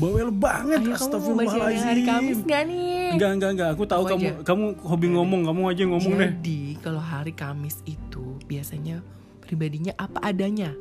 Bawel 0.00 0.34
banget, 0.34 0.82
Ayo 0.84 0.94
kamu 0.98 1.32
bacain 1.42 1.80
hari 1.80 2.02
Kamis 2.06 2.38
gak 2.44 2.62
nih? 2.70 2.93
Enggak, 3.14 3.30
enggak, 3.38 3.50
enggak. 3.54 3.68
Aku 3.78 3.84
tahu 3.86 4.02
Aku 4.04 4.10
kamu 4.16 4.26
aja. 4.26 4.42
kamu 4.42 4.64
hobi 4.82 5.06
ngomong, 5.14 5.40
kamu 5.46 5.60
aja 5.70 5.82
ngomong 5.86 6.12
deh. 6.18 6.30
Jadi 6.34 6.60
kalau 6.82 7.02
hari 7.02 7.32
Kamis 7.32 7.78
itu 7.86 8.24
biasanya 8.44 9.00
pribadinya 9.40 9.94
apa 9.94 10.18
adanya 10.24 10.74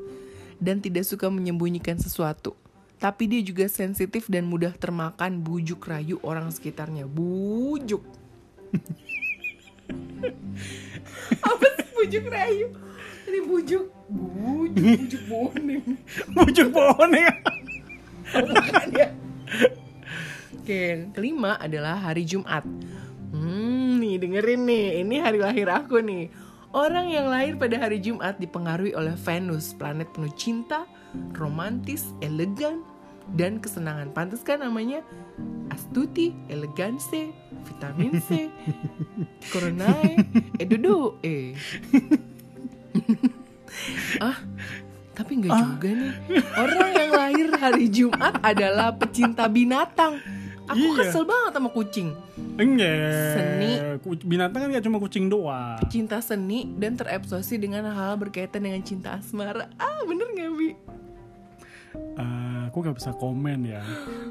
dan 0.58 0.82
tidak 0.82 1.06
suka 1.06 1.30
menyembunyikan 1.30 2.00
sesuatu. 2.00 2.58
Tapi 2.98 3.28
dia 3.28 3.42
juga 3.44 3.68
sensitif 3.68 4.32
dan 4.32 4.48
mudah 4.48 4.72
termakan 4.80 5.44
bujuk 5.44 5.84
rayu 5.86 6.18
orang 6.24 6.48
sekitarnya. 6.50 7.04
Bujuk. 7.04 8.00
apa 11.52 11.66
sih 11.76 11.88
bujuk 11.92 12.26
rayu? 12.32 12.72
Ini 13.28 13.40
bujuk, 13.44 13.86
bujuk, 14.08 14.88
bujuk 15.04 15.24
boning. 15.28 15.84
Bujuk 16.32 16.68
pohon 16.72 17.12
ya? 17.12 17.34
Oke, 20.64 20.96
yang 20.96 21.12
kelima 21.12 21.60
adalah 21.60 22.00
hari 22.00 22.24
Jumat. 22.24 22.64
Hmm, 23.36 24.00
nih 24.00 24.16
dengerin 24.16 24.64
nih, 24.64 25.04
ini 25.04 25.20
hari 25.20 25.36
lahir 25.36 25.68
aku 25.68 26.00
nih. 26.00 26.32
Orang 26.72 27.12
yang 27.12 27.28
lahir 27.28 27.60
pada 27.60 27.84
hari 27.84 28.00
Jumat 28.00 28.40
dipengaruhi 28.40 28.96
oleh 28.96 29.12
Venus, 29.28 29.76
planet 29.76 30.08
penuh 30.16 30.32
cinta, 30.40 30.88
romantis, 31.36 32.16
elegan, 32.24 32.80
dan 33.36 33.60
kesenangan. 33.60 34.16
Pantas 34.16 34.40
kan 34.40 34.64
namanya 34.64 35.04
Astuti, 35.68 36.32
Elegance, 36.48 37.36
Vitamin 37.68 38.24
C, 38.24 38.48
Coronae, 39.52 40.16
Edudo, 40.64 41.20
eh. 41.28 41.60
ah, 44.24 44.40
tapi 45.12 45.44
nggak 45.44 45.52
juga 45.60 45.90
nih. 45.92 46.14
Orang 46.56 46.90
yang 46.96 47.12
lahir 47.12 47.48
hari 47.60 47.92
Jumat 47.92 48.40
adalah 48.40 48.96
pecinta 48.96 49.52
binatang. 49.52 50.33
Aku 50.64 50.80
Iya. 50.80 51.12
kesel 51.12 51.24
banget 51.28 51.52
sama 51.52 51.70
kucing. 51.70 52.10
Enggak. 52.56 53.36
Seni. 53.36 53.72
Binatang 54.24 54.60
kan 54.64 54.70
gak 54.72 54.86
cuma 54.88 54.98
kucing 54.98 55.28
doang. 55.28 55.80
Cinta 55.92 56.24
seni 56.24 56.72
dan 56.80 56.96
terabsorpsi 56.96 57.60
dengan 57.60 57.84
hal 57.92 58.16
berkaitan 58.16 58.64
dengan 58.64 58.80
cinta 58.80 59.20
asmara. 59.20 59.68
Ah, 59.76 60.00
bener 60.08 60.32
gak, 60.32 60.52
Bi? 60.56 60.70
Eh, 61.94 62.60
aku 62.68 62.80
gak 62.82 62.96
bisa 62.96 63.12
komen 63.14 63.68
ya. 63.68 63.84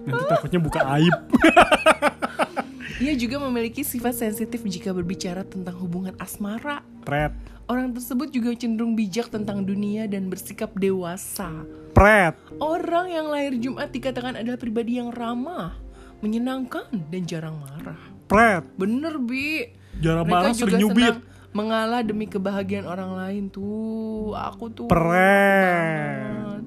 Nanti 0.02 0.24
takutnya 0.26 0.58
buka 0.58 0.80
aib. 0.98 1.16
Ia 3.02 3.18
juga 3.18 3.42
memiliki 3.42 3.82
sifat 3.82 4.14
sensitif 4.14 4.62
jika 4.62 4.94
berbicara 4.94 5.42
tentang 5.42 5.74
hubungan 5.74 6.14
asmara. 6.16 6.86
Pret. 7.02 7.34
Orang 7.66 7.94
tersebut 7.94 8.30
juga 8.30 8.54
cenderung 8.54 8.94
bijak 8.94 9.26
tentang 9.26 9.66
dunia 9.66 10.06
dan 10.06 10.30
bersikap 10.30 10.70
dewasa. 10.76 11.66
Pret. 11.94 12.38
Orang 12.62 13.10
yang 13.10 13.26
lahir 13.26 13.58
Jumat 13.58 13.90
dikatakan 13.90 14.38
adalah 14.38 14.58
pribadi 14.58 15.02
yang 15.02 15.10
ramah, 15.10 15.81
menyenangkan, 16.22 16.86
dan 17.10 17.22
jarang 17.26 17.58
marah. 17.58 17.98
Pret. 18.30 18.64
Bener, 18.78 19.18
Bi. 19.18 19.68
Jarang 20.00 20.24
Mereka 20.24 20.38
marah 20.38 20.52
juga 20.54 20.72
sering 20.72 20.80
nyubit. 20.80 21.16
mengalah 21.52 22.00
demi 22.00 22.24
kebahagiaan 22.24 22.86
orang 22.88 23.12
lain 23.12 23.42
tuh. 23.52 24.32
Aku 24.32 24.72
tuh. 24.72 24.88
Pret. 24.88 26.64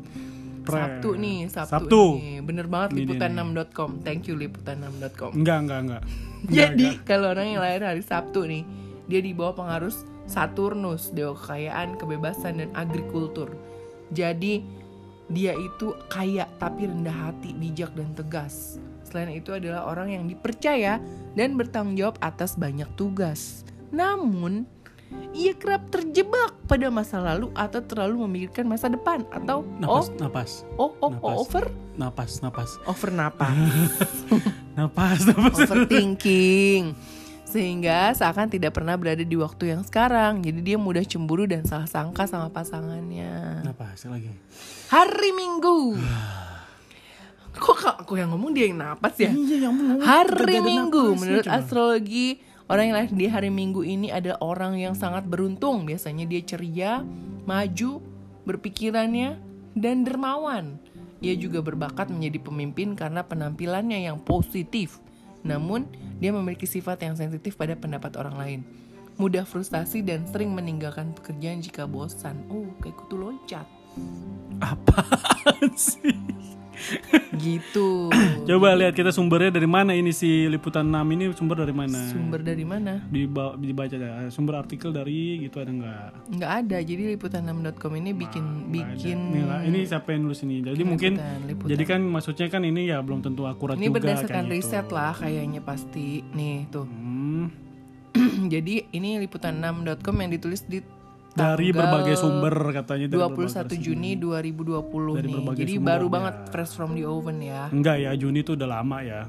Pret. 0.61 0.81
Sabtu 0.81 1.09
nih, 1.17 1.39
Sabtu, 1.49 1.71
Sabtu. 1.71 2.03
nih. 2.21 2.37
Bener 2.41 2.65
banget 2.69 2.89
Ini 2.93 2.97
dia 2.97 3.05
liputan6.com. 3.05 3.89
Thank 4.05 4.29
you 4.29 4.35
liputan6.com. 4.37 5.31
Enggak, 5.33 5.57
enggak, 5.65 5.79
enggak. 5.85 6.03
Jadi 6.57 6.87
kalau 7.01 7.33
orang 7.33 7.47
yang 7.53 7.61
lahir 7.61 7.81
hari 7.85 8.03
Sabtu 8.05 8.45
nih, 8.45 8.61
dia 9.09 9.21
di 9.21 9.33
bawah 9.33 9.57
pengaruh 9.57 9.93
Saturnus, 10.25 11.13
dewa 11.13 11.37
kekayaan, 11.37 12.01
kebebasan 12.01 12.57
dan 12.57 12.69
agrikultur. 12.73 13.53
Jadi 14.09 14.65
dia 15.29 15.53
itu 15.53 15.93
kaya 16.09 16.49
tapi 16.57 16.89
rendah 16.89 17.29
hati, 17.29 17.53
bijak 17.53 17.93
dan 17.93 18.09
tegas. 18.17 18.81
Selain 19.15 19.31
itu 19.31 19.55
adalah 19.55 19.87
orang 19.87 20.11
yang 20.11 20.27
dipercaya 20.27 20.99
dan 21.39 21.55
bertanggung 21.55 21.95
jawab 21.95 22.19
atas 22.19 22.59
banyak 22.59 22.83
tugas. 22.99 23.63
Namun 23.87 24.67
ia 25.31 25.55
kerap 25.55 25.87
terjebak 25.87 26.51
pada 26.67 26.91
masa 26.91 27.23
lalu 27.23 27.47
atau 27.55 27.79
terlalu 27.79 28.27
memikirkan 28.27 28.67
masa 28.67 28.91
depan 28.91 29.23
atau 29.31 29.63
Napas, 29.79 30.11
oh 30.11 30.19
napas, 30.19 30.51
oh 30.75 30.91
oh, 30.99 30.99
oh 30.99 31.11
Napas. 31.15 31.37
over? 31.39 31.65
Napas, 31.95 32.31
napas, 32.43 32.71
over 32.83 33.09
napas. 33.15 33.55
Napas, 34.75 35.23
napas. 35.31 35.63
overthinking. 35.63 36.91
Sehingga 37.47 38.11
seakan 38.11 38.51
tidak 38.51 38.75
pernah 38.75 38.99
berada 38.99 39.23
di 39.23 39.39
waktu 39.39 39.71
yang 39.71 39.87
sekarang. 39.87 40.43
Jadi 40.43 40.59
dia 40.59 40.75
mudah 40.75 41.07
cemburu 41.07 41.47
dan 41.47 41.63
salah 41.63 41.87
sangka 41.87 42.27
sama 42.27 42.51
pasangannya. 42.51 43.63
Napas 43.63 44.03
lagi. 44.11 44.27
hari 44.91 45.31
minggu 45.31 45.95
kok 47.55 48.03
aku 48.05 48.19
yang 48.19 48.31
ngomong 48.35 48.51
dia 48.51 48.67
yang 48.67 48.79
napas 48.79 49.15
ya? 49.17 49.31
Iya, 49.31 49.69
yang 49.69 49.73
ngomong. 49.75 50.03
Hari 50.03 50.55
ada 50.55 50.61
minggu 50.61 51.03
napasnya, 51.03 51.21
menurut 51.23 51.45
coba. 51.47 51.55
astrologi 51.57 52.27
orang 52.67 52.83
yang 52.89 52.95
lahir 52.97 53.11
di 53.15 53.27
hari 53.31 53.49
minggu 53.53 53.81
ini 53.85 54.07
adalah 54.11 54.39
orang 54.43 54.73
yang 54.77 54.93
sangat 54.93 55.23
beruntung. 55.25 55.87
Biasanya 55.87 56.25
dia 56.27 56.41
ceria 56.43 56.91
maju 57.47 58.01
berpikirannya 58.45 59.39
dan 59.75 60.05
dermawan. 60.05 60.77
Ia 61.23 61.33
juga 61.39 61.63
berbakat 61.63 62.11
menjadi 62.11 62.43
pemimpin 62.43 62.93
karena 62.93 63.25
penampilannya 63.25 64.05
yang 64.05 64.21
positif. 64.21 65.01
Namun 65.45 65.85
dia 66.19 66.33
memiliki 66.33 66.65
sifat 66.65 67.01
yang 67.05 67.15
sensitif 67.15 67.55
pada 67.55 67.77
pendapat 67.77 68.13
orang 68.17 68.35
lain. 68.35 68.59
Mudah 69.15 69.47
frustasi 69.47 70.03
dan 70.03 70.27
sering 70.27 70.51
meninggalkan 70.51 71.15
pekerjaan 71.15 71.63
jika 71.63 71.87
bosan. 71.87 72.35
Oh 72.51 72.67
kayak 72.83 72.99
kutu 72.99 73.15
loncat. 73.15 73.63
Apaan 74.59 75.71
sih? 75.79 76.11
Gitu 77.35 78.07
Coba 78.47 78.73
lihat 78.73 78.93
kita 78.93 79.09
sumbernya 79.09 79.49
dari 79.49 79.65
mana 79.65 79.91
ini 79.91 80.09
si 80.09 80.45
liputan 80.45 80.85
6 80.85 81.01
ini 81.09 81.33
sumber 81.33 81.57
dari 81.57 81.73
mana? 81.73 81.97
sumber 82.07 82.39
dari 82.39 82.61
mana 82.61 83.01
Diba- 83.05 83.55
dibaca 83.55 83.91
ya. 83.91 84.29
Sumber 84.29 84.55
artikel 84.57 84.89
dari 84.89 85.41
gitu 85.41 85.57
ada 85.57 85.71
nggak? 85.71 86.09
nggak 86.31 86.51
ada 86.61 86.77
jadi 86.79 87.03
liputan6.com 87.11 87.91
ini 87.95 88.11
bikin 88.11 88.45
ada. 88.45 88.69
bikin 88.71 89.17
Nih 89.31 89.43
lah, 89.43 89.59
ini 89.61 89.79
siapa 89.83 90.07
yang 90.09 90.21
nulis 90.23 90.39
ini? 90.41 90.61
Jadi 90.61 90.83
mungkin 90.83 91.17
liputan, 91.43 91.69
jadi 91.69 91.83
kan 91.85 92.01
maksudnya 92.01 92.47
kan 92.47 92.61
ini 92.61 92.87
ya 92.87 93.01
belum 93.01 93.19
tentu 93.19 93.43
akurat 93.43 93.75
ini 93.75 93.87
juga 93.87 93.97
berdasarkan 93.99 94.29
kayak 94.41 94.51
gitu. 94.51 94.55
riset 94.61 94.87
lah 94.89 95.13
kayaknya 95.13 95.61
pasti 95.61 96.07
nih 96.31 96.69
tuh 96.69 96.85
Hmm, 96.85 97.49
jadi 98.53 98.87
ini 98.89 99.19
liputan6.com 99.19 99.85
yang 100.15 100.31
ditulis 100.31 100.63
di 100.63 100.79
dari 101.35 101.67
berbagai 101.69 102.15
sumber 102.15 102.55
katanya 102.71 103.05
dari 103.05 103.19
21 103.19 103.35
berbagai 103.35 103.75
Juni 103.77 104.11
2020 104.15 105.19
Dari 105.19 105.27
nih 105.27 105.33
berbagai 105.35 105.59
jadi 105.59 105.73
sumber, 105.75 105.89
baru 105.91 106.05
ya. 106.07 106.11
banget 106.15 106.35
fresh 106.47 106.73
from 106.73 106.91
the 106.95 107.03
oven 107.03 107.37
ya 107.43 107.67
Enggak 107.69 107.97
ya, 107.99 108.11
Juni 108.15 108.39
itu 108.39 108.55
udah 108.55 108.69
lama 108.71 109.03
ya. 109.03 109.21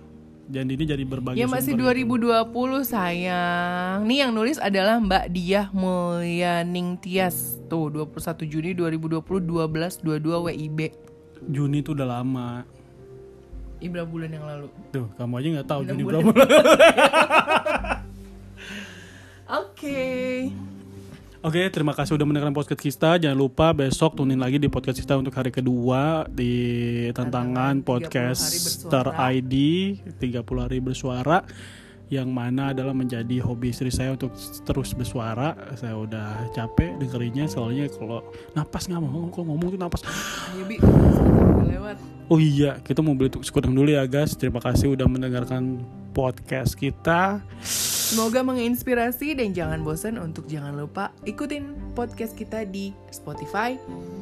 Dan 0.47 0.71
ini 0.71 0.87
jadi 0.87 1.03
berbagai 1.03 1.35
ya 1.35 1.51
masih 1.51 1.75
sumber 1.75 1.99
gitu. 1.99 2.31
2020 2.31 2.87
sayang 2.87 4.07
nih 4.07 4.19
yang 4.23 4.31
nulis 4.31 4.63
adalah 4.63 5.03
Mbak 5.03 5.35
Diah 5.35 5.67
Mulyaning 5.75 7.03
Tias 7.03 7.59
tuh 7.67 7.91
21 7.91 8.15
Juni 8.47 8.71
2020 8.71 9.27
1222 9.27 10.47
WIB 10.47 10.79
Juni 11.47 11.83
itu 11.83 11.91
udah 11.93 12.07
lama. 12.07 12.63
Ih, 13.77 13.93
berapa 13.93 14.09
bulan 14.09 14.31
yang 14.33 14.47
lalu 14.47 14.73
Tuh, 14.89 15.05
kamu 15.19 15.33
aja 15.37 15.49
nggak 15.61 15.69
tahu 15.69 15.81
Juni 15.85 16.03
bulan. 16.07 16.23
berapa. 16.25 16.47
Oke 21.47 21.63
Oke, 21.63 21.71
terima 21.71 21.95
kasih 21.95 22.19
udah 22.19 22.27
mendengarkan 22.27 22.59
podcast 22.59 22.83
kita. 22.83 23.23
Jangan 23.23 23.39
lupa 23.39 23.71
besok 23.71 24.19
tunin 24.19 24.35
lagi 24.35 24.59
di 24.59 24.67
podcast 24.67 24.99
kita 24.99 25.15
untuk 25.15 25.31
hari 25.31 25.55
kedua 25.55 26.27
di 26.27 27.07
tantangan 27.15 27.87
Tantangan 27.87 27.87
30 27.87 27.87
hari 27.87 27.87
podcaster 27.87 29.07
bersuara. 29.15 29.31
ID 29.31 29.55
30 30.19 30.43
hari 30.43 30.79
bersuara 30.83 31.39
yang 32.11 32.35
mana 32.35 32.75
adalah 32.75 32.91
menjadi 32.99 33.39
hobi 33.47 33.71
istri 33.71 33.95
saya 33.95 34.19
untuk 34.19 34.35
terus 34.67 34.91
bersuara. 34.99 35.55
Saya 35.79 35.95
udah 35.95 36.51
capek 36.51 36.99
dengerinnya 36.99 37.47
soalnya 37.47 37.87
kalau 37.95 38.27
napas 38.59 38.91
nggak 38.91 39.03
mau 39.07 39.31
kalau 39.31 39.55
ngomong 39.55 39.79
tuh 39.79 39.79
napas. 39.79 40.03
Lewat 41.63 41.97
Oh 42.27 42.43
iya, 42.43 42.83
kita 42.83 43.07
mau 43.07 43.15
beli 43.15 43.31
sekudang 43.47 43.71
dulu 43.71 43.87
ya 43.87 44.03
guys. 44.11 44.35
Terima 44.35 44.59
kasih 44.59 44.99
udah 44.99 45.07
mendengarkan 45.07 45.79
podcast 46.11 46.75
kita. 46.75 47.39
Semoga 48.07 48.41
menginspirasi 48.41 49.35
dan 49.35 49.51
jangan 49.51 49.83
bosan 49.83 50.15
untuk 50.17 50.47
jangan 50.47 50.79
lupa 50.79 51.11
ikutin 51.27 51.75
podcast 51.93 52.39
kita 52.39 52.63
di 52.63 52.95
Spotify, 53.11 53.75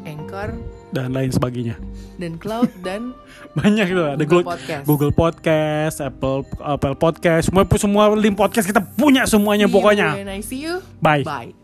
Anchor, 0.08 0.56
dan 0.90 1.12
lain 1.12 1.28
sebagainya. 1.28 1.76
dan 2.16 2.40
Cloud 2.40 2.72
dan 2.86 3.12
Banyak 3.52 3.86
tuh 3.92 4.06
ada 4.08 4.24
Google 4.24 4.46
Podcast. 4.46 4.84
Google 4.88 5.12
Podcast, 5.12 5.96
Apple 6.00 6.48
Apple 6.58 6.96
Podcast, 6.96 7.52
semua 7.52 7.64
semua 7.76 8.04
link 8.16 8.34
podcast 8.34 8.64
kita 8.64 8.80
punya 8.80 9.28
semuanya 9.28 9.68
See 9.68 9.72
you 9.72 9.76
pokoknya. 9.76 10.08
when 10.16 10.32
I 10.32 10.40
see 10.40 10.60
you. 10.64 10.80
Bye. 11.04 11.20
Bye. 11.20 11.63